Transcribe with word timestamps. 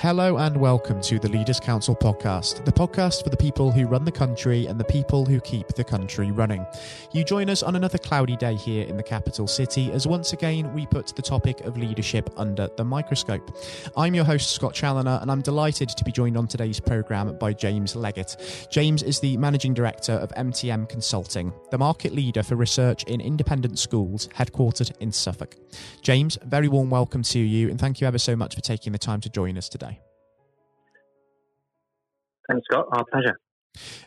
Hello 0.00 0.38
and 0.38 0.56
welcome 0.56 0.98
to 1.02 1.18
the 1.18 1.28
Leaders 1.28 1.60
Council 1.60 1.94
podcast, 1.94 2.64
the 2.64 2.72
podcast 2.72 3.22
for 3.22 3.28
the 3.28 3.36
people 3.36 3.70
who 3.70 3.86
run 3.86 4.06
the 4.06 4.10
country 4.10 4.64
and 4.64 4.80
the 4.80 4.84
people 4.84 5.26
who 5.26 5.42
keep 5.42 5.68
the 5.74 5.84
country 5.84 6.30
running. 6.30 6.64
You 7.12 7.22
join 7.22 7.50
us 7.50 7.62
on 7.62 7.76
another 7.76 7.98
cloudy 7.98 8.34
day 8.34 8.54
here 8.54 8.86
in 8.86 8.96
the 8.96 9.02
capital 9.02 9.46
city 9.46 9.92
as 9.92 10.06
once 10.06 10.32
again 10.32 10.72
we 10.72 10.86
put 10.86 11.14
the 11.14 11.20
topic 11.20 11.60
of 11.66 11.76
leadership 11.76 12.30
under 12.38 12.70
the 12.78 12.84
microscope. 12.84 13.54
I'm 13.94 14.14
your 14.14 14.24
host, 14.24 14.52
Scott 14.52 14.72
Challoner, 14.72 15.18
and 15.20 15.30
I'm 15.30 15.42
delighted 15.42 15.90
to 15.90 16.02
be 16.02 16.12
joined 16.12 16.38
on 16.38 16.48
today's 16.48 16.80
programme 16.80 17.36
by 17.36 17.52
James 17.52 17.94
Leggett. 17.94 18.68
James 18.70 19.02
is 19.02 19.20
the 19.20 19.36
Managing 19.36 19.74
Director 19.74 20.12
of 20.12 20.30
MTM 20.30 20.88
Consulting, 20.88 21.52
the 21.70 21.76
market 21.76 22.14
leader 22.14 22.42
for 22.42 22.56
research 22.56 23.04
in 23.04 23.20
independent 23.20 23.78
schools, 23.78 24.28
headquartered 24.28 24.96
in 25.00 25.12
Suffolk. 25.12 25.56
James, 26.00 26.38
very 26.46 26.68
warm 26.68 26.88
welcome 26.88 27.22
to 27.24 27.38
you, 27.38 27.68
and 27.68 27.78
thank 27.78 28.00
you 28.00 28.06
ever 28.06 28.18
so 28.18 28.34
much 28.34 28.54
for 28.54 28.62
taking 28.62 28.92
the 28.92 28.98
time 28.98 29.20
to 29.20 29.28
join 29.28 29.58
us 29.58 29.68
today. 29.68 29.89
Thanks, 32.50 32.66
Scott. 32.70 32.86
Our 32.92 33.04
pleasure. 33.04 33.38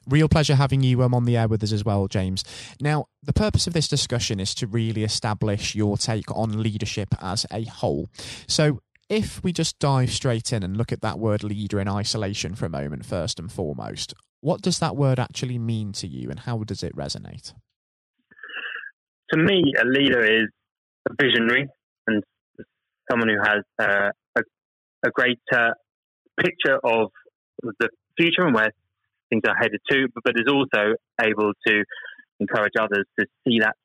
Real 0.10 0.28
pleasure 0.28 0.56
having 0.56 0.84
you 0.84 1.02
um, 1.04 1.14
on 1.14 1.24
the 1.24 1.38
air 1.38 1.48
with 1.48 1.64
us 1.64 1.72
as 1.72 1.86
well, 1.86 2.08
James. 2.08 2.44
Now, 2.82 3.06
the 3.22 3.32
purpose 3.32 3.68
of 3.68 3.74
this 3.74 3.88
discussion 3.88 4.40
is 4.40 4.54
to 4.56 4.68
really 4.68 5.04
establish 5.04 5.74
your 5.74 5.98
take 5.98 6.30
on 6.36 6.62
leadership 6.62 7.10
as 7.22 7.46
a 7.52 7.64
whole. 7.64 8.10
So, 8.48 8.82
if 9.10 9.44
we 9.44 9.54
just 9.54 9.80
dive 9.80 10.12
straight 10.12 10.52
in 10.52 10.64
and 10.64 10.76
look 10.76 10.92
at 10.92 11.02
that 11.02 11.20
word 11.20 11.44
leader 11.44 11.80
in 11.80 11.88
isolation 11.88 12.56
for 12.56 12.66
a 12.66 12.70
moment, 12.70 13.06
first 13.06 13.40
and 13.40 13.52
foremost, 13.52 14.14
what 14.42 14.62
does 14.62 14.80
that 14.80 14.96
word 14.96 15.20
actually 15.20 15.60
mean 15.60 15.94
to 15.94 16.08
you 16.08 16.30
and 16.30 16.40
how 16.40 16.64
does 16.64 16.84
it 16.84 16.96
resonate? 16.96 17.54
To 19.32 19.38
me, 19.38 19.74
a 19.80 19.86
leader 19.86 20.24
is 20.24 20.50
a 21.10 21.14
visionary 21.22 21.68
and 22.08 22.24
someone 23.10 23.30
who 23.30 23.38
has 23.42 23.64
uh, 23.80 24.10
a, 24.38 24.42
a 25.06 25.10
great 25.12 25.40
uh, 25.54 25.72
picture 26.40 26.80
of 26.84 27.12
the 27.62 27.90
future 28.20 28.46
and 28.46 28.56
where 28.56 28.72
things 29.30 29.44
are 29.48 29.56
headed 29.56 29.82
to, 29.90 30.08
but 30.24 30.34
is 30.36 30.52
also 30.52 30.96
able 31.22 31.54
to 31.68 31.84
encourage 32.40 32.74
others 32.80 33.06
to 33.20 33.26
see 33.46 33.60
that 33.60 33.76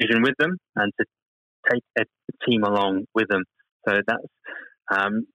vision 0.00 0.22
with 0.22 0.34
them 0.38 0.56
and 0.76 0.92
to 0.98 1.04
take 1.70 1.82
a 1.98 2.04
team 2.48 2.62
along 2.62 3.04
with 3.14 3.28
them. 3.28 3.42
So 3.86 3.96
that's 4.06 4.22
um, 4.90 5.26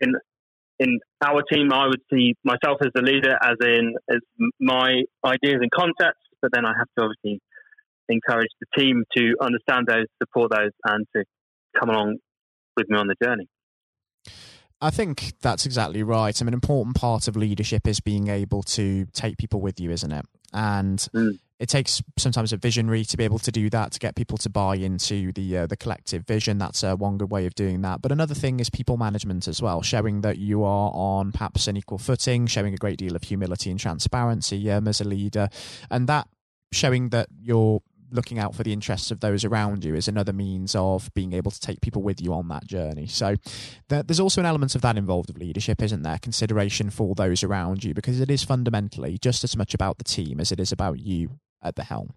in 0.00 0.14
in 0.78 0.98
our 1.24 1.42
team. 1.42 1.72
I 1.72 1.86
would 1.86 2.02
see 2.12 2.34
myself 2.44 2.78
as 2.82 2.90
the 2.94 3.02
leader, 3.02 3.36
as 3.42 3.56
in 3.62 3.94
as 4.10 4.18
my 4.60 5.02
ideas 5.24 5.58
and 5.60 5.70
concepts, 5.70 6.20
but 6.40 6.50
then 6.52 6.64
I 6.64 6.72
have 6.76 6.88
to 6.98 7.04
obviously 7.04 7.40
encourage 8.08 8.50
the 8.60 8.80
team 8.80 9.04
to 9.16 9.34
understand 9.40 9.86
those, 9.86 10.06
support 10.20 10.50
those, 10.50 10.72
and 10.84 11.06
to 11.16 11.24
come 11.78 11.90
along 11.90 12.16
with 12.76 12.88
me 12.88 12.98
on 12.98 13.06
the 13.06 13.16
journey. 13.22 13.48
I 14.82 14.90
think 14.90 15.34
that's 15.40 15.64
exactly 15.64 16.02
right. 16.02 16.36
I 16.36 16.44
mean, 16.44 16.48
an 16.48 16.54
important 16.54 16.96
part 16.96 17.28
of 17.28 17.36
leadership 17.36 17.86
is 17.86 18.00
being 18.00 18.26
able 18.26 18.64
to 18.64 19.06
take 19.12 19.38
people 19.38 19.60
with 19.60 19.78
you, 19.78 19.92
isn't 19.92 20.10
it? 20.10 20.26
And 20.52 20.98
mm. 21.14 21.38
it 21.60 21.68
takes 21.68 22.02
sometimes 22.18 22.52
a 22.52 22.56
visionary 22.56 23.04
to 23.04 23.16
be 23.16 23.22
able 23.22 23.38
to 23.38 23.52
do 23.52 23.70
that, 23.70 23.92
to 23.92 24.00
get 24.00 24.16
people 24.16 24.38
to 24.38 24.50
buy 24.50 24.74
into 24.74 25.30
the 25.32 25.58
uh, 25.58 25.66
the 25.68 25.76
collective 25.76 26.26
vision. 26.26 26.58
That's 26.58 26.82
uh, 26.82 26.96
one 26.96 27.16
good 27.16 27.30
way 27.30 27.46
of 27.46 27.54
doing 27.54 27.82
that. 27.82 28.02
But 28.02 28.10
another 28.10 28.34
thing 28.34 28.58
is 28.58 28.70
people 28.70 28.96
management 28.96 29.46
as 29.46 29.62
well, 29.62 29.82
showing 29.82 30.22
that 30.22 30.38
you 30.38 30.64
are 30.64 30.90
on 30.92 31.30
perhaps 31.30 31.68
an 31.68 31.76
equal 31.76 31.98
footing, 31.98 32.48
showing 32.48 32.74
a 32.74 32.76
great 32.76 32.98
deal 32.98 33.14
of 33.14 33.22
humility 33.22 33.70
and 33.70 33.78
transparency 33.78 34.68
um, 34.68 34.88
as 34.88 35.00
a 35.00 35.04
leader, 35.04 35.48
and 35.90 36.08
that 36.08 36.26
showing 36.72 37.10
that 37.10 37.28
you're 37.40 37.80
looking 38.12 38.38
out 38.38 38.54
for 38.54 38.62
the 38.62 38.72
interests 38.72 39.10
of 39.10 39.20
those 39.20 39.44
around 39.44 39.84
you 39.84 39.94
is 39.94 40.08
another 40.08 40.32
means 40.32 40.74
of 40.74 41.12
being 41.14 41.32
able 41.32 41.50
to 41.50 41.60
take 41.60 41.80
people 41.80 42.02
with 42.02 42.20
you 42.20 42.32
on 42.32 42.48
that 42.48 42.66
journey. 42.66 43.06
So 43.06 43.36
there's 43.88 44.20
also 44.20 44.40
an 44.40 44.46
element 44.46 44.74
of 44.74 44.82
that 44.82 44.96
involved 44.96 45.30
of 45.30 45.38
leadership, 45.38 45.82
isn't 45.82 46.02
there? 46.02 46.18
Consideration 46.18 46.90
for 46.90 47.14
those 47.14 47.42
around 47.42 47.84
you, 47.84 47.94
because 47.94 48.20
it 48.20 48.30
is 48.30 48.44
fundamentally 48.44 49.18
just 49.18 49.44
as 49.44 49.56
much 49.56 49.74
about 49.74 49.98
the 49.98 50.04
team 50.04 50.40
as 50.40 50.52
it 50.52 50.60
is 50.60 50.72
about 50.72 50.98
you 50.98 51.38
at 51.62 51.76
the 51.76 51.84
helm. 51.84 52.14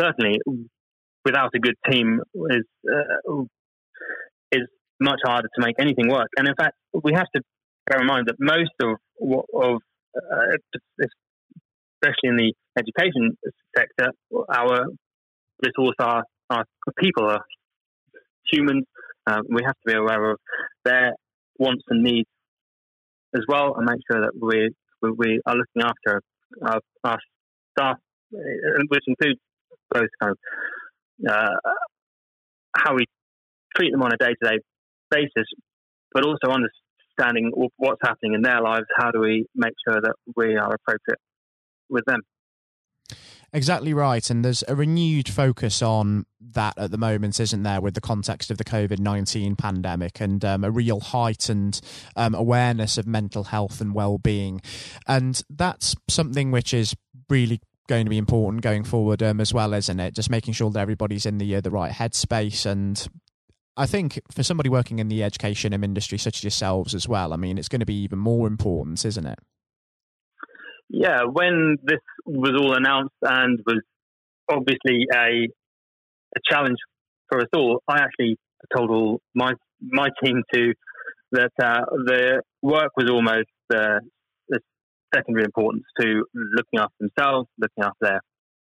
Certainly, 0.00 0.40
without 1.24 1.50
a 1.54 1.58
good 1.58 1.76
team 1.88 2.20
is 2.50 2.64
uh, 2.92 3.42
is 4.50 4.62
much 5.00 5.20
harder 5.24 5.48
to 5.54 5.64
make 5.64 5.76
anything 5.78 6.08
work. 6.08 6.28
And 6.36 6.48
in 6.48 6.54
fact, 6.54 6.74
we 6.92 7.12
have 7.14 7.26
to 7.34 7.42
bear 7.86 8.00
in 8.00 8.06
mind 8.06 8.26
that 8.28 8.36
most 8.38 8.72
of 8.82 8.96
what 9.16 9.46
of 9.54 9.80
uh, 10.16 10.56
especially 12.02 12.28
in 12.28 12.36
the 12.36 12.52
education 12.78 13.36
sector, 13.76 14.10
our 14.52 14.86
resource 15.62 15.96
are, 15.98 16.24
are 16.50 16.64
people, 16.98 17.24
are 17.24 17.44
humans. 18.50 18.84
Uh, 19.26 19.40
we 19.48 19.62
have 19.64 19.74
to 19.74 19.86
be 19.86 19.94
aware 19.94 20.32
of 20.32 20.38
their 20.84 21.12
wants 21.58 21.82
and 21.88 22.02
needs 22.02 22.28
as 23.34 23.42
well, 23.48 23.74
and 23.76 23.86
make 23.86 24.00
sure 24.10 24.20
that 24.20 24.32
we 24.40 24.70
we 25.00 25.40
are 25.44 25.54
looking 25.54 25.82
after 25.82 26.22
our, 26.62 26.80
our 27.04 27.18
staff, 27.72 27.96
uh, 28.34 28.82
which 28.88 29.04
includes 29.06 29.40
both 29.90 30.08
kind 30.20 30.32
of 30.32 31.30
uh, 31.30 31.70
how 32.76 32.94
we 32.94 33.04
treat 33.76 33.92
them 33.92 34.02
on 34.02 34.12
a 34.12 34.16
day 34.16 34.34
to 34.42 34.50
day 34.50 34.58
basis, 35.10 35.48
but 36.12 36.24
also 36.24 36.48
understanding 36.48 37.52
what's 37.76 38.00
happening 38.02 38.34
in 38.34 38.42
their 38.42 38.60
lives. 38.60 38.86
How 38.96 39.10
do 39.10 39.20
we 39.20 39.46
make 39.54 39.74
sure 39.86 40.00
that 40.00 40.14
we 40.36 40.56
are 40.56 40.74
appropriate 40.74 41.20
with 41.88 42.04
them. 42.06 42.20
Exactly 43.54 43.94
right. 43.94 44.28
And 44.28 44.44
there's 44.44 44.64
a 44.66 44.74
renewed 44.74 45.28
focus 45.28 45.80
on 45.80 46.26
that 46.40 46.76
at 46.76 46.90
the 46.90 46.98
moment, 46.98 47.38
isn't 47.38 47.62
there, 47.62 47.80
with 47.80 47.94
the 47.94 48.00
context 48.00 48.50
of 48.50 48.58
the 48.58 48.64
COVID 48.64 48.98
19 48.98 49.54
pandemic 49.54 50.20
and 50.20 50.44
um, 50.44 50.64
a 50.64 50.72
real 50.72 50.98
heightened 50.98 51.80
um, 52.16 52.34
awareness 52.34 52.98
of 52.98 53.06
mental 53.06 53.44
health 53.44 53.80
and 53.80 53.94
well 53.94 54.18
being. 54.18 54.60
And 55.06 55.40
that's 55.48 55.94
something 56.08 56.50
which 56.50 56.74
is 56.74 56.96
really 57.30 57.60
going 57.86 58.06
to 58.06 58.10
be 58.10 58.18
important 58.18 58.64
going 58.64 58.82
forward 58.82 59.22
um, 59.22 59.40
as 59.40 59.54
well, 59.54 59.72
isn't 59.72 60.00
it? 60.00 60.16
Just 60.16 60.30
making 60.30 60.54
sure 60.54 60.70
that 60.70 60.80
everybody's 60.80 61.24
in 61.24 61.38
the, 61.38 61.54
uh, 61.54 61.60
the 61.60 61.70
right 61.70 61.92
headspace 61.92 62.66
and 62.66 63.06
I 63.76 63.86
think 63.86 64.20
for 64.32 64.42
somebody 64.42 64.68
working 64.68 65.00
in 65.00 65.08
the 65.08 65.24
education 65.24 65.72
industry, 65.72 66.16
such 66.16 66.38
as 66.38 66.44
yourselves 66.44 66.94
as 66.94 67.08
well, 67.08 67.32
I 67.32 67.36
mean, 67.36 67.58
it's 67.58 67.68
going 67.68 67.80
to 67.80 67.86
be 67.86 68.02
even 68.02 68.20
more 68.20 68.46
important, 68.46 69.04
isn't 69.04 69.26
it? 69.26 69.38
Yeah, 70.94 71.24
when 71.24 71.76
this 71.82 72.00
was 72.24 72.52
all 72.58 72.74
announced 72.74 73.14
and 73.22 73.58
was 73.66 73.82
obviously 74.48 75.06
a 75.12 75.48
a 76.36 76.40
challenge 76.50 76.78
for 77.28 77.40
us 77.40 77.48
all, 77.54 77.82
I 77.88 77.98
actually 77.98 78.36
told 78.76 78.90
all 78.90 79.20
my 79.34 79.52
my 79.80 80.08
team 80.22 80.42
to 80.54 80.72
that 81.32 81.52
uh, 81.60 81.80
the 82.06 82.42
work 82.62 82.90
was 82.96 83.10
almost 83.10 83.50
uh, 83.74 83.98
the 84.48 84.60
secondary 85.12 85.44
importance 85.44 85.84
to 86.00 86.24
looking 86.34 86.78
after 86.78 86.94
themselves, 87.00 87.48
looking 87.58 87.82
after 87.82 87.98
their 88.00 88.20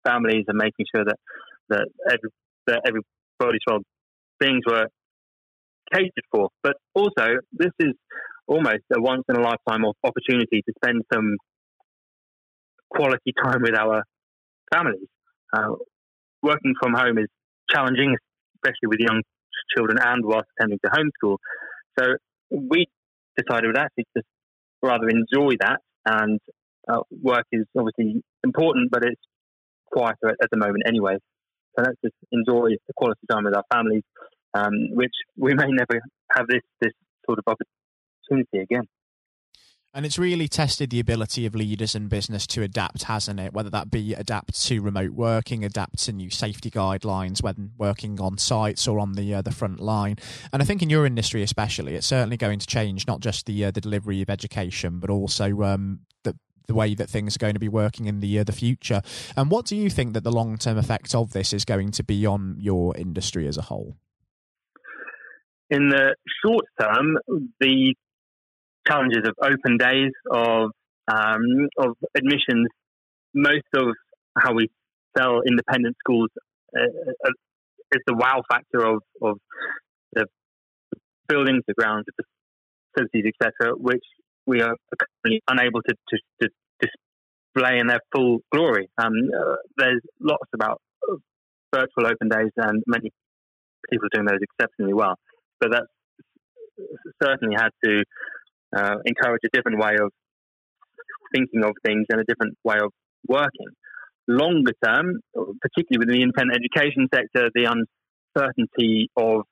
families, 0.05 0.45
and 0.47 0.57
making 0.57 0.85
sure 0.93 1.05
that 1.05 1.17
that, 1.69 1.87
every, 2.07 2.29
that 2.67 2.81
everybody's 2.87 3.61
well 3.67 3.79
things 4.41 4.61
were 4.67 4.87
catered 5.93 6.25
for. 6.31 6.49
But 6.63 6.75
also, 6.95 7.37
this 7.51 7.71
is 7.79 7.93
almost 8.47 8.83
a 8.95 8.99
once 9.01 9.23
in 9.29 9.35
a 9.35 9.41
lifetime 9.41 9.85
opportunity 10.03 10.61
to 10.65 10.73
spend 10.83 11.03
some 11.13 11.37
quality 12.89 13.33
time 13.43 13.61
with 13.61 13.75
our 13.77 14.03
families. 14.73 15.07
Uh, 15.55 15.75
working 16.41 16.73
from 16.81 16.93
home 16.93 17.17
is 17.17 17.27
challenging, 17.69 18.15
especially 18.55 18.87
with 18.87 18.99
young 18.99 19.21
children 19.75 19.97
and 20.01 20.23
whilst 20.25 20.47
attending 20.57 20.79
to 20.83 20.91
homeschool. 20.91 21.37
So 21.99 22.15
we 22.51 22.87
decided 23.37 23.67
we'd 23.67 23.77
actually 23.77 24.05
just 24.15 24.27
rather 24.81 25.07
enjoy 25.09 25.55
that. 25.59 25.79
And 26.05 26.39
uh, 26.87 27.01
work 27.09 27.45
is 27.51 27.65
obviously 27.77 28.21
important, 28.43 28.91
but 28.91 29.03
it's 29.03 29.21
quieter 29.91 30.29
at, 30.29 30.35
at, 30.43 30.49
the 30.51 30.57
moment 30.57 30.83
anyway. 30.87 31.17
So 31.75 31.83
let's 31.83 31.97
just 32.03 32.15
enjoy 32.31 32.69
the 32.87 32.93
quality 32.95 33.21
time 33.29 33.45
with 33.45 33.55
our 33.55 33.63
families, 33.73 34.03
um, 34.53 34.73
which 34.91 35.13
we 35.37 35.53
may 35.53 35.67
never 35.67 35.99
have 36.31 36.47
this 36.47 36.61
this 36.79 36.93
sort 37.25 37.39
of 37.39 37.45
opportunity 37.47 38.59
again. 38.59 38.87
And 39.95 40.05
it's 40.05 40.19
really 40.19 40.49
tested 40.49 40.89
the 40.89 40.99
ability 40.99 41.45
of 41.45 41.55
leaders 41.55 41.95
in 41.95 42.09
business 42.09 42.45
to 42.47 42.61
adapt, 42.61 43.03
hasn't 43.03 43.39
it? 43.39 43.53
Whether 43.53 43.69
that 43.69 43.89
be 43.89 44.13
adapt 44.13 44.61
to 44.65 44.81
remote 44.81 45.11
working, 45.11 45.63
adapt 45.63 45.99
to 45.99 46.11
new 46.11 46.29
safety 46.29 46.69
guidelines 46.69 47.41
when 47.41 47.71
working 47.77 48.19
on 48.19 48.37
sites 48.37 48.89
or 48.89 48.99
on 48.99 49.13
the 49.13 49.35
uh, 49.35 49.41
the 49.41 49.53
front 49.53 49.79
line. 49.79 50.17
And 50.51 50.61
I 50.61 50.65
think 50.65 50.83
in 50.83 50.89
your 50.89 51.05
industry, 51.05 51.43
especially, 51.43 51.95
it's 51.95 52.07
certainly 52.07 52.35
going 52.35 52.59
to 52.59 52.67
change 52.67 53.07
not 53.07 53.21
just 53.21 53.45
the 53.45 53.63
uh, 53.63 53.71
the 53.71 53.79
delivery 53.79 54.21
of 54.21 54.29
education, 54.29 54.99
but 54.99 55.09
also 55.09 55.61
um, 55.61 56.01
the 56.23 56.37
the 56.67 56.75
way 56.75 56.93
that 56.93 57.09
things 57.09 57.37
are 57.37 57.39
going 57.39 57.53
to 57.53 57.59
be 57.61 57.69
working 57.69 58.07
in 58.07 58.19
the 58.19 58.39
uh, 58.39 58.43
the 58.43 58.51
future. 58.51 59.01
And 59.37 59.49
what 59.49 59.65
do 59.65 59.77
you 59.77 59.89
think 59.89 60.13
that 60.13 60.25
the 60.25 60.31
long 60.31 60.57
term 60.57 60.77
effect 60.77 61.15
of 61.15 61.31
this 61.31 61.53
is 61.53 61.63
going 61.63 61.91
to 61.91 62.03
be 62.03 62.25
on 62.25 62.57
your 62.59 62.97
industry 62.97 63.47
as 63.47 63.57
a 63.57 63.61
whole? 63.61 63.95
In 65.69 65.87
the 65.87 66.15
short 66.43 66.65
term, 66.77 67.17
the 67.61 67.95
challenges 68.87 69.23
of 69.25 69.33
open 69.41 69.77
days, 69.77 70.11
of 70.31 70.71
um, 71.07 71.67
of 71.77 71.95
admissions. 72.15 72.67
Most 73.33 73.67
of 73.75 73.87
how 74.37 74.53
we 74.53 74.69
sell 75.17 75.41
independent 75.45 75.95
schools 75.99 76.29
uh, 76.75 76.81
uh, 76.81 77.31
is 77.91 78.01
the 78.07 78.15
wow 78.15 78.41
factor 78.49 78.85
of, 78.85 79.01
of 79.21 79.37
the 80.13 80.25
buildings, 81.27 81.63
the 81.67 81.73
grounds, 81.73 82.05
the 82.17 82.23
facilities, 82.93 83.33
etc., 83.41 83.75
which 83.75 84.03
we 84.45 84.61
are 84.61 84.75
currently 84.97 85.41
unable 85.49 85.81
to, 85.81 85.95
to, 86.09 86.17
to 86.41 86.49
display 86.79 87.79
in 87.79 87.87
their 87.87 87.99
full 88.13 88.39
glory. 88.51 88.89
Um, 88.97 89.13
uh, 89.33 89.55
there's 89.77 90.01
lots 90.19 90.49
about 90.53 90.81
virtual 91.73 92.07
open 92.07 92.29
days, 92.29 92.51
and 92.57 92.83
many 92.87 93.11
people 93.89 94.07
are 94.07 94.15
doing 94.15 94.27
those 94.27 94.39
exceptionally 94.41 94.93
well. 94.93 95.15
But 95.59 95.71
that's 95.71 95.87
certainly 97.23 97.55
had 97.55 97.69
to 97.83 98.03
uh, 98.75 98.95
encourage 99.05 99.41
a 99.45 99.49
different 99.53 99.79
way 99.79 99.95
of 100.01 100.11
thinking 101.33 101.63
of 101.63 101.73
things 101.85 102.05
and 102.09 102.19
a 102.19 102.23
different 102.25 102.57
way 102.63 102.77
of 102.81 102.91
working. 103.27 103.67
Longer 104.27 104.73
term, 104.83 105.19
particularly 105.61 105.99
within 105.99 106.15
the 106.15 106.23
independent 106.23 106.59
education 106.59 107.07
sector, 107.13 107.49
the 107.53 107.65
uncertainty 108.35 109.09
of 109.15 109.43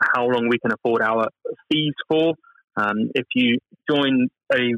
how 0.00 0.24
long 0.26 0.48
we 0.48 0.58
can 0.58 0.72
afford 0.72 1.02
our 1.02 1.28
fees 1.70 1.94
for. 2.08 2.34
Um, 2.76 3.10
if 3.14 3.26
you 3.34 3.58
join 3.90 4.28
a 4.52 4.72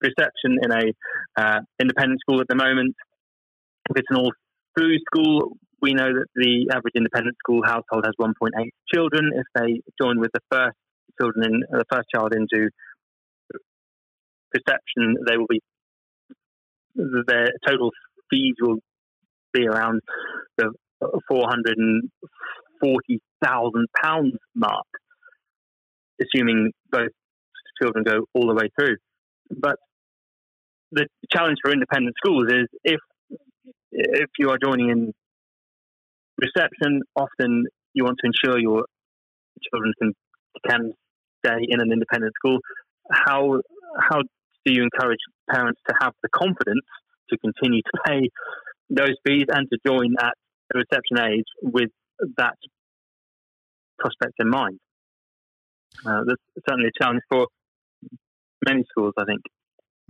reception 0.00 0.58
in 0.62 0.70
a 0.70 1.40
uh, 1.40 1.60
independent 1.80 2.20
school 2.20 2.40
at 2.40 2.48
the 2.48 2.54
moment, 2.54 2.94
if 3.90 3.96
it's 3.96 4.08
an 4.10 4.16
all 4.16 4.32
through 4.78 4.98
school, 5.10 5.56
we 5.82 5.92
know 5.92 6.06
that 6.06 6.26
the 6.34 6.70
average 6.72 6.94
independent 6.96 7.36
school 7.38 7.62
household 7.64 8.04
has 8.06 8.14
1.8 8.20 8.50
children. 8.92 9.32
If 9.34 9.46
they 9.54 9.80
join 10.00 10.20
with 10.20 10.30
the 10.32 10.40
first 10.50 10.76
children 11.20 11.44
in 11.44 11.60
the 11.70 11.84
first 11.90 12.08
child 12.14 12.34
into 12.34 12.70
reception, 14.54 15.16
they 15.26 15.36
will 15.36 15.48
be 15.48 15.60
their 16.94 17.48
total 17.66 17.90
fees 18.30 18.54
will 18.60 18.78
be 19.52 19.66
around 19.66 20.00
the 20.58 20.72
440,000 21.28 23.86
pounds 24.02 24.32
mark, 24.54 24.86
assuming 26.20 26.72
both 26.90 27.10
children 27.82 28.04
go 28.04 28.26
all 28.34 28.46
the 28.46 28.54
way 28.54 28.68
through. 28.78 28.96
But 29.50 29.76
the 30.92 31.08
challenge 31.32 31.58
for 31.62 31.72
independent 31.72 32.14
schools 32.24 32.44
is 32.48 32.68
if 32.84 33.00
if 33.90 34.30
you 34.38 34.50
are 34.50 34.58
joining 34.62 34.90
in 34.90 35.12
reception, 36.38 37.02
often 37.16 37.66
you 37.92 38.04
want 38.04 38.18
to 38.20 38.26
ensure 38.26 38.60
your 38.60 38.84
children 39.70 39.92
can 40.00 40.12
can 40.68 40.92
stay 41.44 41.66
in 41.68 41.80
an 41.80 41.92
independent 41.92 42.32
school. 42.34 42.58
How 43.10 43.60
how 43.98 44.22
do 44.64 44.72
you 44.72 44.82
encourage 44.82 45.18
parents 45.50 45.80
to 45.88 45.94
have 46.00 46.12
the 46.22 46.28
confidence 46.34 46.84
to 47.30 47.38
continue 47.38 47.82
to 47.82 48.00
pay 48.06 48.28
those 48.90 49.14
fees 49.26 49.46
and 49.48 49.68
to 49.70 49.78
join 49.86 50.14
at 50.20 50.34
the 50.70 50.78
reception 50.80 51.18
age 51.32 51.44
with 51.62 51.90
that 52.36 52.56
prospect 53.98 54.34
in 54.38 54.48
mind? 54.48 54.78
Uh, 56.04 56.20
that's 56.26 56.42
certainly 56.68 56.88
a 56.88 57.02
challenge 57.02 57.22
for 57.30 57.46
many 58.66 58.84
schools, 58.90 59.14
I 59.18 59.24
think. 59.24 59.42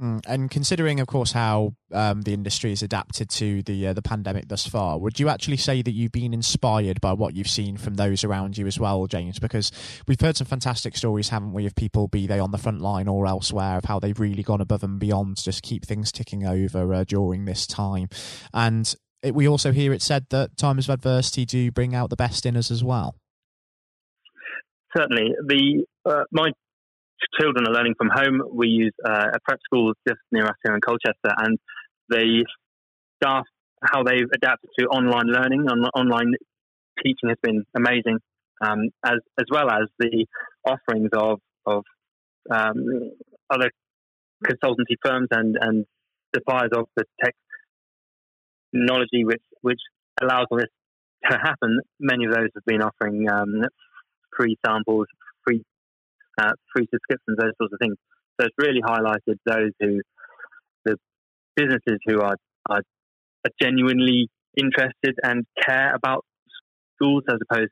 Mm. 0.01 0.23
And 0.27 0.51
considering, 0.51 0.99
of 0.99 1.07
course, 1.07 1.31
how 1.31 1.75
um, 1.93 2.23
the 2.23 2.35
industry 2.35 2.71
has 2.71 2.83
adapted 2.83 3.31
to 3.31 3.63
the 3.63 3.89
uh, 3.89 3.93
the 3.93 4.03
pandemic 4.03 4.49
thus 4.49 4.67
far, 4.67 4.99
would 4.99 5.21
you 5.21 5.29
actually 5.29 5.57
say 5.57 5.83
that 5.83 5.93
you've 5.93 6.11
been 6.11 6.35
inspired 6.35 7.01
by 7.01 7.13
what 7.13 7.35
you've 7.35 7.49
seen 7.49 7.77
from 7.77 7.95
those 7.95 8.25
around 8.25 8.59
you 8.59 8.67
as 8.67 8.81
well, 8.81 9.07
James? 9.07 9.39
Because 9.39 9.71
we've 10.09 10.21
heard 10.21 10.37
some 10.37 10.49
fantastic 10.49 10.97
stories, 10.97 11.29
haven't 11.29 11.53
we, 11.53 11.65
of 11.67 11.77
people, 11.77 12.09
be 12.09 12.27
they 12.27 12.41
on 12.41 12.51
the 12.51 12.59
front 12.59 12.81
line 12.81 13.07
or 13.07 13.25
elsewhere, 13.27 13.79
of 13.79 13.85
how 13.85 14.01
they've 14.01 14.19
really 14.19 14.43
gone 14.43 14.61
above 14.61 14.83
and 14.83 14.99
beyond 14.99 15.37
to 15.37 15.45
just 15.45 15.63
keep 15.63 15.87
things 15.87 16.11
ticking 16.11 16.45
over 16.45 16.93
uh, 16.93 17.05
during 17.05 17.45
this 17.45 17.65
time. 17.65 18.09
And 18.53 18.93
it, 19.23 19.33
we 19.33 19.47
also 19.47 19.71
hear 19.71 19.93
it 19.93 20.03
said 20.03 20.27
that 20.31 20.57
times 20.57 20.89
of 20.89 20.95
adversity 20.95 21.45
do 21.45 21.71
bring 21.71 21.95
out 21.95 22.11
the 22.11 22.17
best 22.17 22.45
in 22.47 22.57
us 22.57 22.73
as 22.73 22.83
well. 22.83 23.15
Certainly, 24.97 25.35
the 25.47 25.85
uh, 26.05 26.25
my 26.33 26.51
children 27.39 27.67
are 27.67 27.73
learning 27.73 27.95
from 27.97 28.11
home. 28.13 28.43
We 28.53 28.69
use 28.69 28.95
uh, 29.05 29.29
a 29.35 29.39
prep 29.45 29.59
school 29.65 29.93
just 30.07 30.21
near 30.33 30.45
us 30.45 30.57
here 30.65 30.75
in 30.75 30.81
Colchester, 30.81 31.33
and 31.39 31.59
the 32.09 32.45
staff, 33.23 33.45
how 33.83 34.03
they've 34.03 34.29
adapted 34.35 34.71
to 34.79 34.87
online 34.87 35.27
learning, 35.27 35.67
on, 35.69 35.85
online 35.95 36.33
teaching 37.03 37.29
has 37.29 37.39
been 37.43 37.65
amazing, 37.77 38.19
um, 38.61 38.91
as 39.05 39.19
as 39.39 39.47
well 39.51 39.71
as 39.71 39.89
the 39.99 40.27
offerings 40.67 41.11
of 41.13 41.41
of 41.67 41.85
um, 42.51 43.11
other 43.51 43.71
consultancy 44.47 44.97
firms 45.05 45.29
and 45.31 45.57
and 45.61 45.87
suppliers 46.35 46.71
of 46.77 46.87
the 46.97 47.05
technology 48.73 49.25
which 49.25 49.43
which 49.63 49.81
allows 50.21 50.47
all 50.51 50.59
this 50.59 50.67
to 51.31 51.39
happen. 51.39 51.81
Many 51.99 52.27
of 52.27 52.33
those 52.33 52.49
have 52.55 52.65
been 52.67 52.83
offering 52.83 53.29
um, 53.31 53.63
free 54.37 54.57
samples, 54.65 55.07
uh, 56.41 56.53
free 56.75 56.87
subscriptions, 56.93 57.39
those 57.39 57.53
sorts 57.59 57.73
of 57.73 57.79
things. 57.81 57.97
So 58.41 58.47
it's 58.47 58.55
really 58.59 58.81
highlighted 58.83 59.39
those 59.47 59.71
who, 59.81 60.01
the 60.85 60.97
businesses 61.57 61.99
who 62.07 62.21
are, 62.21 62.37
are, 62.69 62.83
are 63.45 63.51
genuinely 63.61 64.29
interested 64.57 65.15
and 65.23 65.45
care 65.67 65.95
about 65.95 66.25
schools 66.95 67.23
as 67.29 67.39
opposed 67.49 67.71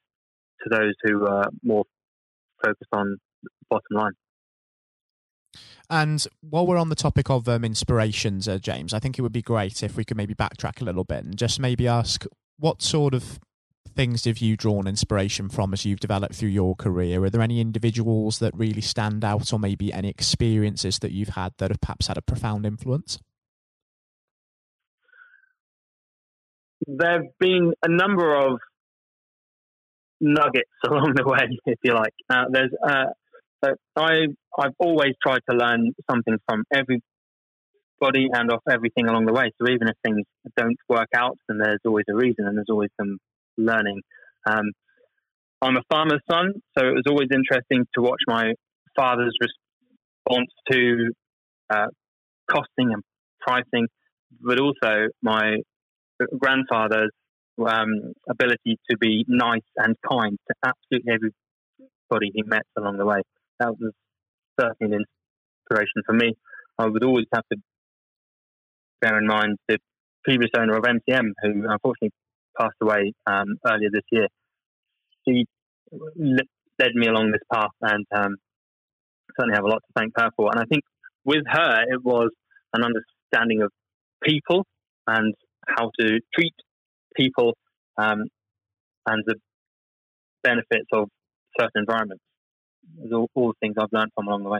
to 0.62 0.70
those 0.70 0.94
who 1.02 1.26
are 1.26 1.48
more 1.62 1.84
focused 2.64 2.90
on 2.92 3.16
the 3.42 3.48
bottom 3.68 3.84
line. 3.90 4.12
And 5.90 6.26
while 6.40 6.66
we're 6.66 6.78
on 6.78 6.88
the 6.88 6.94
topic 6.94 7.28
of 7.28 7.48
um, 7.48 7.64
inspirations, 7.64 8.48
uh, 8.48 8.58
James, 8.58 8.94
I 8.94 8.98
think 8.98 9.18
it 9.18 9.22
would 9.22 9.32
be 9.32 9.42
great 9.42 9.82
if 9.82 9.96
we 9.96 10.04
could 10.04 10.16
maybe 10.16 10.34
backtrack 10.34 10.80
a 10.80 10.84
little 10.84 11.04
bit 11.04 11.24
and 11.24 11.36
just 11.36 11.60
maybe 11.60 11.86
ask 11.86 12.24
what 12.58 12.80
sort 12.80 13.12
of 13.12 13.38
things 13.94 14.24
have 14.24 14.38
you 14.38 14.56
drawn 14.56 14.86
inspiration 14.86 15.48
from 15.48 15.72
as 15.72 15.84
you've 15.84 16.00
developed 16.00 16.34
through 16.34 16.48
your 16.48 16.74
career? 16.74 17.22
Are 17.22 17.30
there 17.30 17.42
any 17.42 17.60
individuals 17.60 18.38
that 18.40 18.54
really 18.56 18.80
stand 18.80 19.24
out, 19.24 19.52
or 19.52 19.58
maybe 19.58 19.92
any 19.92 20.08
experiences 20.08 20.98
that 21.00 21.12
you've 21.12 21.30
had 21.30 21.52
that 21.58 21.70
have 21.70 21.80
perhaps 21.80 22.06
had 22.06 22.18
a 22.18 22.22
profound 22.22 22.66
influence? 22.66 23.18
There 26.86 27.12
have 27.12 27.38
been 27.38 27.72
a 27.82 27.88
number 27.88 28.34
of 28.36 28.58
nuggets 30.20 30.70
along 30.86 31.14
the 31.16 31.24
way, 31.24 31.58
if 31.66 31.78
you 31.82 31.94
like. 31.94 32.14
Uh, 32.28 32.44
there's, 32.50 32.70
uh, 32.82 33.04
I, 33.96 34.26
I've 34.58 34.74
always 34.78 35.12
tried 35.22 35.40
to 35.48 35.56
learn 35.56 35.92
something 36.10 36.36
from 36.48 36.64
everybody 36.72 38.28
and 38.32 38.50
off 38.50 38.62
everything 38.68 39.08
along 39.08 39.26
the 39.26 39.32
way. 39.32 39.52
So 39.60 39.70
even 39.70 39.88
if 39.88 39.96
things 40.04 40.26
don't 40.56 40.78
work 40.88 41.08
out, 41.14 41.38
then 41.48 41.58
there's 41.58 41.80
always 41.86 42.06
a 42.10 42.14
reason 42.14 42.46
and 42.46 42.56
there's 42.56 42.70
always 42.70 42.90
some 42.98 43.18
learning. 43.64 44.00
Um, 44.46 44.72
I'm 45.60 45.76
a 45.76 45.82
farmer's 45.90 46.22
son, 46.30 46.52
so 46.76 46.84
it 46.86 46.92
was 46.92 47.04
always 47.08 47.28
interesting 47.32 47.86
to 47.94 48.02
watch 48.02 48.20
my 48.26 48.52
father's 48.96 49.36
response 49.40 50.50
to 50.70 51.12
uh, 51.70 51.86
costing 52.50 52.92
and 52.92 53.02
pricing, 53.40 53.86
but 54.40 54.58
also 54.58 55.08
my 55.22 55.56
grandfather's 56.38 57.12
um, 57.64 58.12
ability 58.28 58.78
to 58.90 58.96
be 58.98 59.24
nice 59.28 59.60
and 59.76 59.94
kind 60.08 60.38
to 60.48 60.54
absolutely 60.64 61.12
everybody 61.12 62.30
he 62.34 62.42
met 62.44 62.66
along 62.76 62.98
the 62.98 63.06
way. 63.06 63.22
That 63.60 63.78
was 63.78 63.92
certainly 64.58 64.96
an 64.96 65.04
inspiration 65.70 66.02
for 66.06 66.12
me. 66.12 66.34
I 66.78 66.86
would 66.86 67.04
always 67.04 67.26
have 67.32 67.44
to 67.52 67.58
bear 69.00 69.18
in 69.18 69.26
mind 69.26 69.58
the 69.68 69.78
previous 70.24 70.50
owner 70.56 70.76
of 70.76 70.84
MTM, 70.84 71.30
who 71.42 71.68
unfortunately 71.68 72.10
passed 72.58 72.76
away 72.82 73.12
um, 73.26 73.56
earlier 73.66 73.90
this 73.92 74.02
year. 74.10 74.26
She 75.26 75.46
led 76.16 76.94
me 76.94 77.06
along 77.06 77.32
this 77.32 77.42
path, 77.52 77.70
and 77.80 78.06
um, 78.14 78.36
certainly 79.38 79.54
have 79.54 79.64
a 79.64 79.68
lot 79.68 79.82
to 79.86 79.92
thank 79.96 80.12
her 80.16 80.30
for. 80.36 80.50
And 80.50 80.60
I 80.60 80.64
think 80.64 80.82
with 81.24 81.44
her, 81.48 81.82
it 81.88 82.02
was 82.02 82.30
an 82.74 82.82
understanding 82.84 83.62
of 83.62 83.70
people 84.22 84.64
and 85.06 85.34
how 85.66 85.90
to 86.00 86.20
treat 86.34 86.54
people 87.16 87.54
um, 87.98 88.24
and 89.06 89.22
the 89.26 89.36
benefits 90.42 90.88
of 90.92 91.08
certain 91.58 91.82
environments. 91.82 92.22
All, 93.12 93.28
all 93.34 93.48
the 93.48 93.54
things 93.60 93.76
I've 93.78 93.92
learned 93.92 94.10
from 94.14 94.28
along 94.28 94.42
the 94.42 94.50
way. 94.50 94.58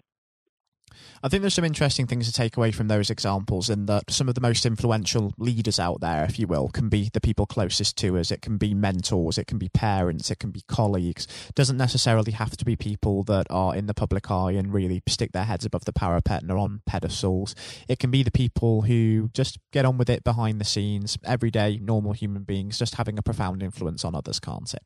I 1.25 1.29
think 1.29 1.43
there's 1.43 1.55
some 1.55 1.65
interesting 1.65 2.09
things 2.09 2.27
to 2.27 2.33
take 2.33 2.57
away 2.57 2.73
from 2.73 2.89
those 2.89 3.09
examples, 3.09 3.71
in 3.71 3.87
that 3.87 4.11
some 4.11 4.29
of 4.29 4.35
the 4.35 4.41
most 4.41 4.67
influential 4.67 5.33
leaders 5.39 5.79
out 5.79 6.01
there, 6.01 6.25
if 6.25 6.37
you 6.37 6.49
will, 6.49 6.69
can 6.69 6.89
be 6.89 7.11
the 7.13 7.21
people 7.21 7.47
closest 7.47 7.97
to 7.99 8.19
us. 8.19 8.33
It 8.33 8.43
can 8.43 8.57
be 8.57 8.75
mentors, 8.75 9.39
it 9.39 9.47
can 9.47 9.57
be 9.57 9.69
parents, 9.69 10.33
it 10.33 10.41
can 10.41 10.51
be 10.51 10.63
colleagues. 10.67 11.29
It 11.49 11.55
doesn't 11.55 11.77
necessarily 11.77 12.33
have 12.33 12.57
to 12.57 12.65
be 12.65 12.75
people 12.75 13.23
that 13.25 13.47
are 13.51 13.77
in 13.77 13.87
the 13.87 13.95
public 13.95 14.33
eye 14.33 14.53
and 14.53 14.75
really 14.75 15.01
stick 15.07 15.31
their 15.31 15.45
heads 15.45 15.65
above 15.65 15.85
the 15.85 15.93
parapet 15.93 16.43
and 16.43 16.51
are 16.51 16.59
on 16.59 16.83
pedestals. 16.87 17.55
It 17.89 18.01
can 18.01 18.11
be 18.11 18.25
the 18.25 18.33
people 18.33 18.83
who 18.83 19.31
just 19.33 19.61
get 19.73 19.85
on 19.85 19.99
with 19.99 20.11
it 20.11 20.25
behind 20.25 20.61
the 20.61 20.65
scenes, 20.65 21.19
everyday, 21.25 21.79
normal 21.79 22.15
human 22.15 22.43
beings, 22.43 22.81
just 22.81 22.97
having 22.97 23.17
a 23.17 23.23
profound 23.23 23.63
influence 23.63 24.05
on 24.05 24.17
others, 24.17 24.41
can't 24.41 24.75
it? 24.75 24.83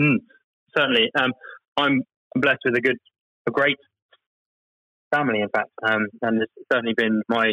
Mm, 0.00 0.16
certainly. 0.76 1.12
Um, 1.16 1.30
I'm 1.76 2.02
blessed 2.34 2.62
with 2.64 2.74
a 2.74 2.80
good, 2.80 2.96
a 3.46 3.52
great 3.52 3.76
family, 5.16 5.40
in 5.40 5.48
fact. 5.48 5.70
Um, 5.82 6.06
and 6.22 6.42
it's 6.42 6.52
certainly 6.72 6.94
been 6.96 7.22
my 7.28 7.52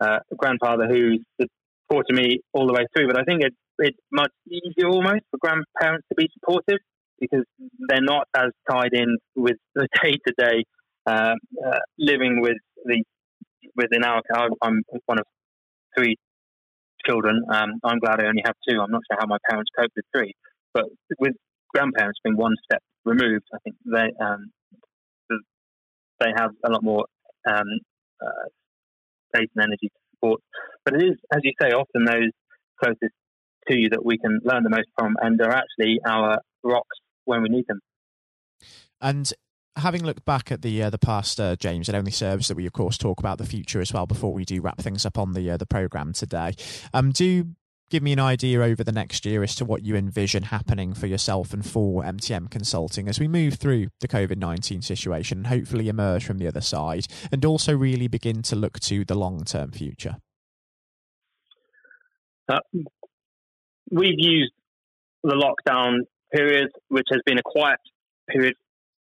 uh, 0.00 0.18
grandfather 0.36 0.86
who's 0.88 1.20
supported 1.40 2.14
me 2.14 2.40
all 2.52 2.66
the 2.66 2.72
way 2.72 2.86
through. 2.94 3.08
But 3.08 3.18
I 3.18 3.24
think 3.24 3.42
it's, 3.42 3.56
it's 3.78 3.98
much 4.12 4.32
easier 4.46 4.88
almost 4.88 5.24
for 5.30 5.38
grandparents 5.38 6.06
to 6.10 6.14
be 6.16 6.28
supportive 6.34 6.78
because 7.20 7.44
they're 7.88 8.00
not 8.00 8.28
as 8.36 8.50
tied 8.70 8.92
in 8.92 9.16
with 9.34 9.56
the 9.74 9.88
day 10.02 10.12
to 10.26 10.34
day 10.38 10.64
living 11.98 12.40
with 12.40 12.58
the 12.84 13.02
within 13.76 14.04
our. 14.04 14.22
I'm 14.62 14.82
one 15.06 15.18
of 15.18 15.24
three 15.96 16.16
children. 17.06 17.42
Um, 17.50 17.80
I'm 17.84 17.98
glad 17.98 18.20
I 18.20 18.26
only 18.26 18.42
have 18.44 18.54
two. 18.68 18.80
I'm 18.80 18.90
not 18.90 19.02
sure 19.10 19.18
how 19.18 19.26
my 19.26 19.38
parents 19.48 19.70
cope 19.76 19.90
with 19.96 20.04
three, 20.14 20.34
but 20.74 20.84
with 21.18 21.34
grandparents 21.74 22.18
being 22.22 22.36
one 22.36 22.54
step 22.64 22.82
removed, 23.04 23.44
I 23.54 23.58
think 23.64 23.76
they 23.84 24.12
um, 24.24 24.50
they 26.20 26.32
have 26.36 26.50
a 26.64 26.70
lot 26.70 26.82
more 26.82 27.06
um, 27.48 27.66
uh, 28.20 28.48
space 29.34 29.48
and 29.54 29.64
energy 29.64 29.88
to 29.88 30.00
support. 30.14 30.40
But 30.84 30.94
it 30.94 31.02
is, 31.02 31.16
as 31.32 31.40
you 31.44 31.52
say, 31.60 31.70
often 31.70 32.04
those 32.04 32.30
closest 32.82 33.14
to 33.68 33.76
you 33.76 33.90
that 33.90 34.04
we 34.04 34.18
can 34.18 34.40
learn 34.44 34.62
the 34.62 34.70
most 34.70 34.88
from, 34.98 35.16
and 35.20 35.40
are 35.40 35.50
actually 35.52 36.00
our 36.06 36.40
rocks 36.62 36.98
when 37.24 37.42
we 37.42 37.48
need 37.48 37.66
them. 37.68 37.80
And 39.00 39.32
having 39.76 40.04
looked 40.04 40.24
back 40.24 40.50
at 40.50 40.62
the 40.62 40.82
uh, 40.82 40.90
the 40.90 40.98
past, 40.98 41.40
uh, 41.40 41.56
James, 41.56 41.88
it 41.88 41.94
only 41.94 42.10
serves 42.10 42.48
that 42.48 42.56
we, 42.56 42.66
of 42.66 42.72
course, 42.72 42.98
talk 42.98 43.20
about 43.20 43.38
the 43.38 43.46
future 43.46 43.80
as 43.80 43.92
well 43.92 44.06
before 44.06 44.32
we 44.32 44.44
do 44.44 44.60
wrap 44.60 44.80
things 44.80 45.06
up 45.06 45.18
on 45.18 45.32
the 45.32 45.50
uh, 45.50 45.56
the 45.56 45.66
program 45.66 46.12
today. 46.12 46.54
Um, 46.92 47.10
do 47.12 47.48
give 47.90 48.02
me 48.02 48.12
an 48.12 48.20
idea 48.20 48.60
over 48.60 48.84
the 48.84 48.92
next 48.92 49.24
year 49.24 49.42
as 49.42 49.54
to 49.56 49.64
what 49.64 49.82
you 49.82 49.96
envision 49.96 50.44
happening 50.44 50.94
for 50.94 51.06
yourself 51.06 51.52
and 51.52 51.64
for 51.64 52.02
MTM 52.02 52.50
Consulting 52.50 53.08
as 53.08 53.18
we 53.18 53.28
move 53.28 53.54
through 53.54 53.88
the 54.00 54.08
COVID 54.08 54.36
19 54.36 54.82
situation 54.82 55.38
and 55.38 55.46
hopefully 55.46 55.88
emerge 55.88 56.24
from 56.24 56.38
the 56.38 56.46
other 56.46 56.60
side 56.60 57.06
and 57.32 57.44
also 57.44 57.76
really 57.76 58.08
begin 58.08 58.42
to 58.42 58.56
look 58.56 58.78
to 58.80 59.04
the 59.04 59.14
long 59.14 59.44
term 59.44 59.72
future? 59.72 60.16
Uh, 62.48 62.60
we've 63.90 64.18
used 64.18 64.52
the 65.22 65.34
lockdown 65.34 66.00
period, 66.32 66.68
which 66.88 67.06
has 67.10 67.20
been 67.24 67.38
a 67.38 67.42
quiet 67.42 67.80
period 68.28 68.54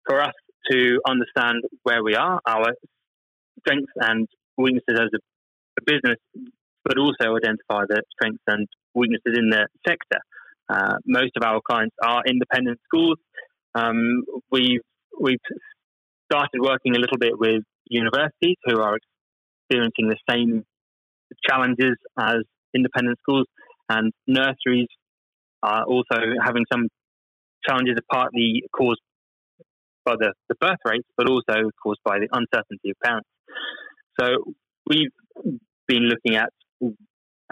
for 0.05 0.21
us 0.21 0.33
to 0.71 0.99
understand 1.07 1.63
where 1.83 2.03
we 2.03 2.15
are, 2.15 2.41
our 2.47 2.73
strengths 3.59 3.91
and 3.97 4.27
weaknesses 4.57 4.99
as 4.99 5.09
a, 5.13 5.19
a 5.79 5.83
business, 5.85 6.17
but 6.87 6.97
also 6.97 7.35
identify 7.35 7.83
the 7.87 8.01
strengths 8.13 8.43
and 8.47 8.67
weaknesses 8.95 9.37
in 9.37 9.49
the 9.49 9.67
sector. 9.85 10.19
Uh, 10.69 10.95
most 11.05 11.31
of 11.35 11.43
our 11.43 11.59
clients 11.69 11.95
are 12.01 12.23
independent 12.25 12.79
schools. 12.85 13.17
Um, 13.75 14.23
we've 14.51 14.81
we've 15.19 15.39
started 16.31 16.61
working 16.61 16.95
a 16.95 16.99
little 16.99 17.17
bit 17.17 17.37
with 17.37 17.63
universities 17.89 18.57
who 18.65 18.79
are 18.79 18.97
experiencing 19.69 20.09
the 20.09 20.17
same 20.29 20.63
challenges 21.47 21.95
as 22.19 22.37
independent 22.73 23.17
schools, 23.19 23.47
and 23.89 24.11
nurseries 24.25 24.87
are 25.63 25.83
also 25.83 26.17
having 26.43 26.65
some 26.71 26.87
challenges, 27.67 27.95
partly 28.11 28.63
caused 28.75 29.01
by 30.05 30.15
the, 30.17 30.33
the 30.47 30.55
birth 30.59 30.79
rates, 30.85 31.07
but 31.17 31.29
also 31.29 31.69
caused 31.83 31.99
by 32.03 32.19
the 32.19 32.27
uncertainty 32.31 32.91
of 32.91 32.97
parents. 33.03 33.27
So 34.19 34.53
we've 34.85 35.11
been 35.87 36.03
looking 36.03 36.35
at 36.35 36.49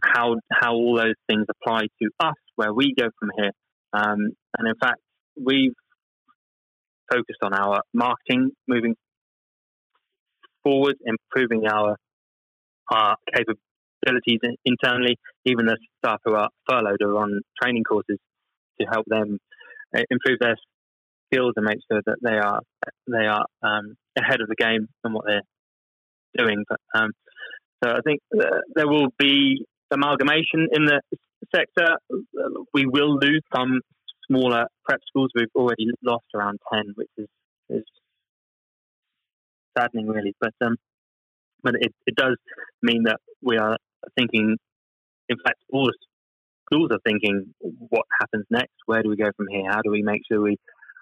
how 0.04 0.36
how 0.52 0.74
all 0.74 0.98
those 0.98 1.16
things 1.28 1.46
apply 1.50 1.82
to 2.02 2.10
us, 2.20 2.36
where 2.56 2.74
we 2.74 2.94
go 2.98 3.08
from 3.20 3.32
here. 3.38 3.52
Um, 3.94 4.32
and 4.58 4.68
in 4.68 4.76
fact, 4.80 5.00
we've 5.42 5.74
focused 7.12 7.40
on 7.44 7.54
our 7.54 7.82
marketing 7.94 8.52
moving 8.68 8.96
forward, 10.64 10.96
improving 11.06 11.68
our 11.68 11.98
our 12.92 13.16
capabilities 13.34 14.40
internally. 14.66 15.18
Even 15.46 15.66
the 15.66 15.78
staff 16.00 16.20
who 16.26 16.36
are 16.36 16.50
furloughed 16.68 17.02
are 17.02 17.18
on 17.18 17.42
training 17.62 17.84
courses 17.84 18.18
to 18.80 18.88
help 18.88 19.06
them 19.08 19.40
uh, 19.96 20.02
improve 20.10 20.40
their 20.40 20.56
skills 21.28 21.54
and 21.56 21.66
make 21.66 21.80
sure 21.90 22.02
that 22.06 22.18
they 22.22 22.38
are 22.38 22.62
they 23.08 23.26
are 23.26 23.46
um, 23.64 23.96
ahead 24.18 24.42
of 24.42 24.48
the 24.48 24.56
game 24.56 24.88
and 25.04 25.14
what 25.14 25.26
they're 25.26 25.42
doing. 26.38 26.64
But 26.68 26.80
um, 26.94 27.12
so 27.84 27.92
I 27.92 28.00
think 28.06 28.22
uh, 28.40 28.62
there 28.76 28.88
will 28.88 29.08
be 29.18 29.66
amalgamation 29.92 30.68
in 30.72 30.86
the 30.86 31.02
sector. 31.54 31.98
We 32.74 32.86
will 32.86 33.18
lose 33.18 33.42
some 33.56 33.82
smaller 34.28 34.66
prep 34.86 35.00
schools. 35.08 35.32
We've 35.36 35.48
already 35.56 35.88
lost 36.04 36.26
around 36.34 36.60
ten, 36.74 36.94
which 36.96 37.10
is 37.18 37.28
is 37.70 37.84
saddening, 39.78 40.08
really. 40.08 40.34
But 40.40 40.54
um, 40.66 40.76
but 41.64 41.76
it, 41.80 41.94
it 42.06 42.16
does 42.16 42.38
mean 42.82 43.04
that 43.04 43.20
we 43.42 43.58
are 43.58 43.78
thinking. 44.18 44.58
In 45.28 45.38
fact, 45.44 45.58
all 45.74 45.88
the 45.88 45.98
schools 46.66 46.92
are 46.92 47.00
thinking, 47.06 47.54
what 47.60 48.06
happens 48.20 48.46
next? 48.52 48.76
Where 48.86 49.02
do 49.02 49.10
we 49.10 49.16
go 49.16 49.32
from 49.36 49.48
here? 49.50 49.66
How 49.70 49.82
do 49.82 49.90
we 49.92 50.04
make 50.04 50.22
sure 50.30 50.40
we 50.40 50.58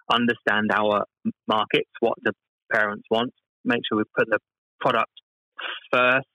understand 0.09 0.71
our 0.73 1.03
markets, 1.47 1.89
what 1.99 2.17
the 2.23 2.33
parents 2.71 3.03
want, 3.09 3.31
make 3.65 3.81
sure 3.87 3.97
we 3.97 4.03
put 4.17 4.27
the 4.29 4.39
product 4.79 5.11
first 5.91 6.27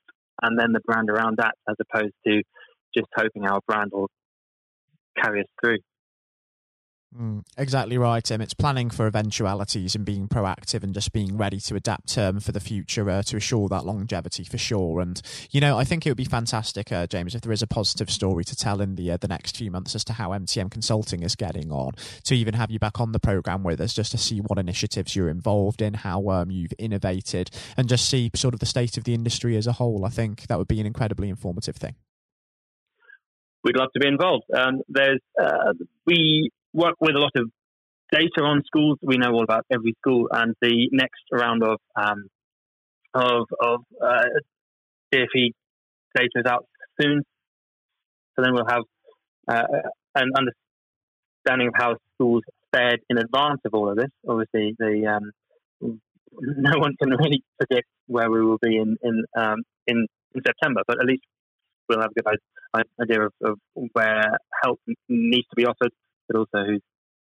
and 0.43 0.59
then 0.59 0.73
the 0.73 0.81
brand 0.81 1.11
around 1.11 1.39
that 1.39 1.55
as 1.69 1.77
opposed 1.81 2.15
to 2.27 2.43
just 2.95 3.09
hoping 3.17 3.47
our 3.47 3.61
brand 3.67 3.91
will 3.93 4.09
carry 5.23 5.41
us 5.41 5.47
through. 5.61 5.79
Mm, 7.17 7.43
exactly 7.57 7.97
right, 7.97 8.23
Tim. 8.23 8.43
It's 8.43 8.53
planning 8.53 8.91
for 8.91 9.07
eventualities 9.07 9.95
and 9.95 10.05
being 10.05 10.29
proactive 10.29 10.83
and 10.83 10.93
just 10.93 11.11
being 11.11 11.39
ready 11.39 11.59
to 11.61 11.75
adapt 11.75 12.19
um, 12.19 12.39
for 12.39 12.53
the 12.53 12.61
future 12.61 13.09
uh, 13.09 13.23
to 13.23 13.37
assure 13.39 13.67
that 13.71 13.87
longevity 13.87 14.45
for 14.45 14.59
sure. 14.59 15.01
And 15.01 15.21
you 15.51 15.61
know, 15.61 15.79
I 15.79 15.85
think 15.85 16.05
it 16.05 16.11
would 16.11 16.19
be 16.19 16.27
fantastic, 16.27 16.93
uh, 16.93 17.07
James, 17.07 17.35
if 17.35 17.41
there 17.41 17.53
is 17.53 17.63
a 17.63 17.67
positive 17.67 18.11
story 18.11 18.45
to 18.45 18.55
tell 18.55 18.83
in 18.83 18.97
the 18.97 19.13
uh, 19.13 19.17
the 19.17 19.29
next 19.29 19.57
few 19.57 19.71
months 19.71 19.95
as 19.95 20.05
to 20.05 20.13
how 20.13 20.31
MTM 20.31 20.71
Consulting 20.71 21.23
is 21.23 21.35
getting 21.35 21.73
on. 21.73 21.93
To 22.25 22.35
even 22.35 22.53
have 22.55 22.71
you 22.71 22.79
back 22.79 23.01
on 23.01 23.13
the 23.13 23.21
program 23.21 23.63
with 23.63 23.81
us, 23.81 23.95
just 23.95 24.13
to 24.13 24.19
see 24.19 24.41
what 24.41 24.59
initiatives 24.59 25.17
you're 25.17 25.31
involved 25.31 25.81
in, 25.81 25.95
how 25.95 26.29
um, 26.29 26.51
you've 26.51 26.75
innovated, 26.79 27.51
and 27.79 27.89
just 27.89 28.09
see 28.09 28.31
sort 28.35 28.53
of 28.53 28.61
the 28.61 28.67
state 28.67 28.99
of 28.99 29.05
the 29.05 29.15
industry 29.15 29.57
as 29.57 29.67
a 29.67 29.73
whole. 29.73 30.05
I 30.05 30.11
think 30.11 30.47
that 30.49 30.59
would 30.59 30.69
be 30.69 30.81
an 30.81 30.87
incredibly 30.87 31.31
informative 31.31 31.77
thing 31.77 31.95
we'd 33.65 33.77
love 33.77 33.91
to 33.93 34.01
be 34.01 34.07
involved. 34.07 34.45
Um, 34.57 34.83
there's 34.89 35.21
uh, 35.41 35.73
we 36.07 36.51
work 36.73 36.95
with 37.01 37.17
a 37.17 37.19
lot 37.19 37.33
of 37.37 37.51
data 38.13 38.43
on 38.43 38.63
schools. 38.67 38.99
We 39.03 39.17
know 39.17 39.33
all 39.33 39.45
about 39.45 39.67
every 39.71 39.95
school, 40.01 40.29
and 40.31 40.55
the 40.61 40.89
next 40.93 41.23
round 41.33 41.63
of 41.63 41.79
um, 41.97 42.29
of 43.15 43.47
of 43.61 43.81
uh, 44.03 44.25
DFE 45.13 45.53
data 46.15 46.29
is 46.37 46.47
out 46.47 46.67
soon. 47.01 47.23
So 48.35 48.43
then 48.43 48.55
we'll 48.55 48.69
have 48.69 48.83
uh, 49.49 49.65
an 50.15 50.31
understanding 50.37 51.69
of 51.69 51.75
how 51.77 51.97
schools 52.15 52.43
fared 52.73 53.01
in 53.09 53.19
advance 53.19 53.61
of 53.65 53.75
all 53.75 53.91
of 53.91 53.97
this. 53.97 54.11
Obviously, 54.29 54.75
the 54.79 55.07
um, 55.07 55.31
no 56.41 56.79
one 56.79 56.95
can 57.01 57.11
really 57.11 57.43
predict 57.59 57.89
where 58.07 58.31
we 58.31 58.45
will 58.45 58.59
be 58.61 58.77
in 58.77 58.97
in 59.03 59.25
um, 59.37 59.63
in, 59.87 60.07
in 60.35 60.43
September, 60.47 60.83
but 60.87 61.01
at 61.01 61.07
least 61.07 61.23
we'll 61.89 62.01
have 62.01 62.11
a 62.11 62.21
good 62.21 62.85
idea 63.01 63.23
of, 63.23 63.33
of 63.43 63.59
where 63.93 64.39
help 64.63 64.79
needs 65.09 65.49
to 65.49 65.57
be 65.57 65.65
offered 65.65 65.91
but 66.29 66.39
also 66.39 66.65
who's 66.67 66.83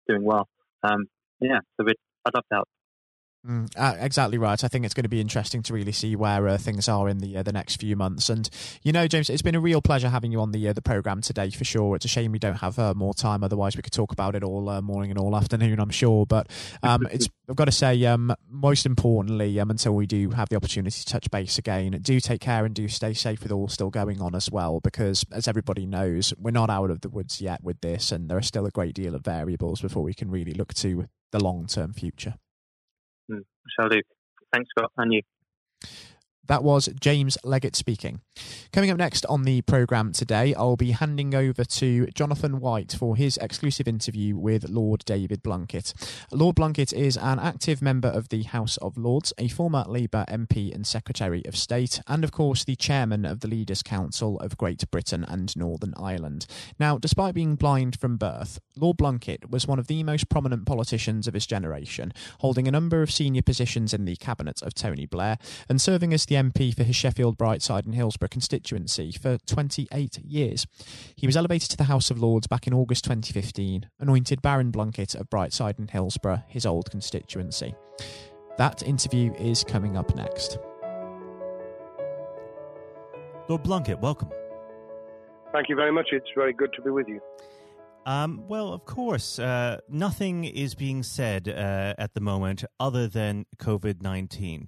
doing 0.08 0.24
well. 0.24 0.48
Um, 0.84 1.08
yeah, 1.42 1.60
so 1.78 1.86
I'd 2.26 2.34
love 2.34 2.44
to 2.52 2.56
help. 2.56 2.70
Mm, 3.46 3.70
uh, 3.76 3.96
exactly 4.00 4.38
right. 4.38 4.64
I 4.64 4.68
think 4.70 4.86
it's 4.86 4.94
going 4.94 5.04
to 5.04 5.10
be 5.10 5.20
interesting 5.20 5.62
to 5.64 5.74
really 5.74 5.92
see 5.92 6.16
where 6.16 6.48
uh, 6.48 6.58
things 6.58 6.88
are 6.88 7.10
in 7.10 7.18
the 7.18 7.36
uh, 7.36 7.44
the 7.44 7.52
next 7.52 7.76
few 7.76 7.98
months. 7.98 8.30
And 8.30 8.50
you 8.84 8.94
know, 8.94 9.06
James, 9.06 9.30
it's 9.30 9.42
been 9.42 9.56
a 9.56 9.60
real 9.60 9.82
pleasure 9.82 10.08
having 10.08 10.32
you 10.32 10.40
on 10.40 10.54
the 10.54 10.70
uh, 10.70 10.74
the 10.74 10.82
program 10.82 11.20
today 11.20 11.50
for 11.50 11.66
sure. 11.66 11.98
It's 11.98 12.06
a 12.06 12.08
shame 12.08 12.32
we 12.32 12.40
don't 12.40 12.60
have 12.60 12.80
uh, 12.80 12.94
more 12.94 13.14
time. 13.14 13.44
Otherwise, 13.44 13.76
we 13.76 13.82
could 13.82 13.92
talk 13.92 14.14
about 14.14 14.36
it 14.36 14.46
all 14.46 14.70
uh, 14.70 14.82
morning 14.82 15.12
and 15.12 15.20
all 15.20 15.36
afternoon. 15.36 15.82
I'm 15.82 15.90
sure. 15.90 16.26
But 16.26 16.50
um, 16.84 17.06
it's 17.12 17.28
I've 17.50 17.58
got 17.58 17.66
to 17.66 17.74
say, 17.74 18.06
um, 18.06 18.34
most 18.50 18.86
importantly, 18.86 19.60
um, 19.60 19.70
until 19.70 19.94
we 19.94 20.08
do 20.08 20.30
have 20.30 20.48
the 20.48 20.56
opportunity 20.56 20.98
to 20.98 21.06
touch 21.06 21.30
base 21.30 21.58
again, 21.58 21.92
do 22.02 22.22
take 22.22 22.40
care 22.40 22.64
and 22.64 22.74
do 22.74 22.88
stay 22.88 23.14
safe 23.14 23.44
with 23.44 23.52
all 23.52 23.68
still 23.68 23.90
going 23.90 24.22
on 24.22 24.36
as 24.36 24.50
well. 24.50 24.80
Because 24.80 25.26
as 25.34 25.50
everybody 25.50 25.86
knows, 25.86 26.34
we're 26.38 26.52
not 26.52 26.70
out 26.70 26.90
of 26.90 27.02
the 27.02 27.10
woods 27.10 27.42
yet 27.42 27.62
with 27.62 27.82
this, 27.82 28.10
and 28.14 28.30
there 28.30 28.38
are 28.38 28.42
still 28.42 28.66
a 28.66 28.72
great 28.72 28.96
deal 28.96 29.16
of 29.16 29.26
variables 29.26 29.82
before 29.82 30.04
we 30.04 30.14
can 30.14 30.32
really 30.32 30.54
look 30.54 30.74
to 30.76 31.10
the 31.34 31.44
long 31.44 31.68
term 31.68 31.92
future. 31.92 32.36
Mm, 33.32 33.44
shall 33.76 33.90
do. 33.90 34.02
Thanks, 34.52 34.70
Scott, 34.72 34.92
and 34.98 35.14
you. 35.14 35.22
That 36.48 36.64
was 36.64 36.90
James 37.00 37.38
Leggett 37.46 37.76
speaking. 37.76 38.20
Coming 38.74 38.90
up 38.90 38.98
next 38.98 39.26
on 39.28 39.44
the 39.44 39.62
programme 39.62 40.12
today, 40.12 40.54
I'll 40.56 40.76
be 40.76 40.92
handing 40.92 41.34
over 41.34 41.64
to 41.64 42.08
Jonathan 42.08 42.60
White 42.60 42.92
for 42.92 43.16
his 43.16 43.38
exclusive 43.38 43.88
interview 43.88 44.36
with 44.36 44.68
Lord 44.68 45.06
David 45.06 45.42
Blunkett. 45.42 45.94
Lord 46.32 46.58
Blunkett 46.58 46.92
is 46.92 47.16
an 47.16 47.40
active 47.40 47.82
member 47.82 48.10
of 48.10 48.28
the 48.28 48.44
House 48.44 48.76
of 48.78 48.98
Lords, 48.98 49.32
a 49.38 49.48
former 49.48 49.86
Labour 49.88 50.26
MP 50.28 50.74
and 50.74 50.86
Secretary 50.86 51.46
of 51.46 51.56
State, 51.56 52.02
and 52.08 52.26
of 52.26 52.34
course 52.34 52.66
the 52.66 52.76
chairman 52.76 53.24
of 53.24 53.40
the 53.40 53.48
Leaders' 53.48 53.84
Council 53.84 54.38
of 54.40 54.58
Great 54.58 54.90
Britain 54.92 55.24
and 55.24 55.56
Northern 55.56 55.94
Ireland. 55.96 56.46
Now, 56.78 56.98
despite 56.98 57.36
being 57.36 57.56
blind 57.56 57.98
from 58.00 58.18
birth, 58.18 58.60
Lord 58.76 58.98
Blunkett 58.98 59.50
was 59.50 59.66
one 59.66 59.80
of 59.80 59.88
the 59.88 60.04
most 60.04 60.28
prominent 60.28 60.66
politicians 60.66 61.26
of 61.26 61.36
his 61.36 61.46
generation, 61.46 62.12
holding 62.40 62.68
a 62.68 62.72
number 62.72 63.02
of 63.02 63.12
senior 63.12 63.44
positions 63.44 63.94
in 63.94 64.04
the 64.04 64.18
cabinet 64.18 64.62
of 64.62 64.74
Tony 64.74 65.06
Blair 65.06 65.38
and 65.70 65.80
serving 65.80 66.14
as 66.14 66.26
the 66.26 66.33
the 66.34 66.40
MP 66.40 66.76
for 66.76 66.84
his 66.84 66.96
Sheffield, 66.96 67.38
Brightside, 67.38 67.86
and 67.86 67.94
Hillsborough 67.94 68.30
constituency 68.30 69.12
for 69.12 69.38
28 69.46 70.18
years. 70.20 70.66
He 71.16 71.28
was 71.28 71.38
elevated 71.38 71.70
to 71.72 71.78
the 71.78 71.84
House 71.84 72.10
of 72.10 72.20
Lords 72.20 72.48
back 72.48 72.66
in 72.66 72.74
August 72.74 73.04
2015, 73.04 73.90
anointed 74.00 74.42
Baron 74.42 74.72
Blunkett 74.72 75.14
of 75.14 75.30
Brightside 75.30 75.78
and 75.78 75.92
Hillsborough, 75.92 76.44
his 76.48 76.66
old 76.66 76.90
constituency. 76.90 77.76
That 78.58 78.82
interview 78.82 79.34
is 79.36 79.64
coming 79.64 79.96
up 79.96 80.16
next. 80.16 80.58
Lord 83.48 83.64
Blunkett, 83.64 84.00
welcome. 84.00 84.30
Thank 85.52 85.70
you 85.70 85.76
very 85.76 85.92
much. 85.92 86.08
It's 86.12 86.30
very 86.36 86.54
good 86.54 86.74
to 86.74 86.82
be 86.82 86.90
with 86.90 87.08
you. 87.08 87.22
Um, 88.08 88.44
well, 88.48 88.74
of 88.74 88.86
course, 88.86 89.38
uh, 89.38 89.82
nothing 89.88 90.46
is 90.46 90.74
being 90.74 91.04
said 91.04 91.48
uh, 91.48 91.94
at 91.98 92.16
the 92.16 92.22
moment 92.22 92.66
other 92.80 93.08
than 93.08 93.46
COVID 93.58 94.02
19, 94.02 94.68